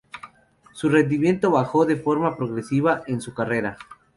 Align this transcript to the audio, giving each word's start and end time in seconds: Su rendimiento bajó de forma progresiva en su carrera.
Su 0.73 0.89
rendimiento 0.89 1.51
bajó 1.51 1.85
de 1.85 1.95
forma 1.95 2.35
progresiva 2.35 3.03
en 3.05 3.21
su 3.21 3.35
carrera. 3.35 3.77